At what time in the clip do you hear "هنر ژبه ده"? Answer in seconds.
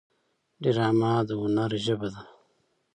1.41-2.21